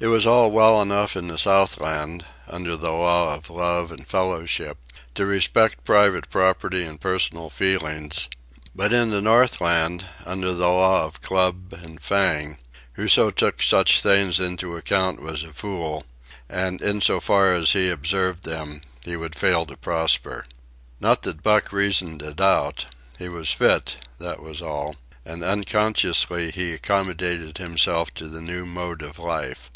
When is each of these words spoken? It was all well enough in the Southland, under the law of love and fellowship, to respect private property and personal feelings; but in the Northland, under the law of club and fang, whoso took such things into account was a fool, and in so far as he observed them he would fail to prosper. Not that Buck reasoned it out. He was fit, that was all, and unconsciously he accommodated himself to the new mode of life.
It 0.00 0.06
was 0.06 0.26
all 0.28 0.52
well 0.52 0.80
enough 0.80 1.16
in 1.16 1.26
the 1.26 1.38
Southland, 1.38 2.24
under 2.46 2.76
the 2.76 2.92
law 2.92 3.34
of 3.34 3.50
love 3.50 3.90
and 3.90 4.06
fellowship, 4.06 4.78
to 5.16 5.26
respect 5.26 5.84
private 5.84 6.30
property 6.30 6.84
and 6.84 7.00
personal 7.00 7.50
feelings; 7.50 8.28
but 8.76 8.92
in 8.92 9.10
the 9.10 9.20
Northland, 9.20 10.06
under 10.24 10.54
the 10.54 10.68
law 10.68 11.04
of 11.04 11.20
club 11.20 11.72
and 11.72 12.00
fang, 12.00 12.58
whoso 12.92 13.30
took 13.32 13.60
such 13.60 14.00
things 14.00 14.38
into 14.38 14.76
account 14.76 15.20
was 15.20 15.42
a 15.42 15.52
fool, 15.52 16.04
and 16.48 16.80
in 16.80 17.00
so 17.00 17.18
far 17.18 17.52
as 17.52 17.72
he 17.72 17.90
observed 17.90 18.44
them 18.44 18.82
he 19.02 19.16
would 19.16 19.34
fail 19.34 19.66
to 19.66 19.76
prosper. 19.76 20.46
Not 21.00 21.22
that 21.22 21.42
Buck 21.42 21.72
reasoned 21.72 22.22
it 22.22 22.40
out. 22.40 22.86
He 23.18 23.28
was 23.28 23.50
fit, 23.50 23.96
that 24.20 24.40
was 24.40 24.62
all, 24.62 24.94
and 25.24 25.42
unconsciously 25.42 26.52
he 26.52 26.72
accommodated 26.72 27.58
himself 27.58 28.14
to 28.14 28.28
the 28.28 28.40
new 28.40 28.64
mode 28.64 29.02
of 29.02 29.18
life. 29.18 29.72